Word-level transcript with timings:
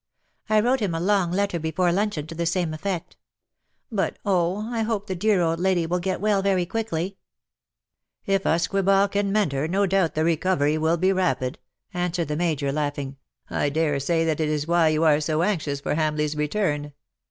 I 0.49 0.59
wrote 0.61 0.79
him 0.79 0.95
a 0.95 0.99
long 0.99 1.31
letter 1.31 1.59
before 1.59 1.91
luncheon 1.91 2.25
to 2.25 2.33
the 2.33 2.47
same 2.47 2.73
effect. 2.73 3.17
But_, 3.93 4.15
oh, 4.25 4.67
I 4.73 4.81
hope 4.81 5.05
the 5.05 5.13
dear 5.13 5.41
old 5.43 5.59
lady 5.59 5.85
will 5.85 5.99
get 5.99 6.19
well 6.19 6.41
very 6.41 6.65
quickly 6.65 7.17
\"'' 7.55 7.89
If 8.35 8.41
usquebaugh 8.47 9.11
can 9.11 9.31
mend 9.31 9.53
her, 9.53 9.67
no 9.67 9.85
doubt 9.85 10.15
the 10.15 10.23
recovery 10.25 10.79
will 10.79 10.97
be 10.97 11.09
rapid/'' 11.09 11.57
answered 11.93 12.29
the 12.29 12.35
Major, 12.35 12.71
laugh 12.71 12.97
ing." 12.97 13.17
I 13.51 13.69
dare 13.69 13.99
say 13.99 14.25
that 14.25 14.39
is 14.39 14.65
why 14.67 14.87
you 14.87 15.03
are 15.03 15.21
so 15.21 15.43
anxious 15.43 15.79
for 15.81 15.93
Hamleigh^s 15.93 16.35
return. 16.35 16.93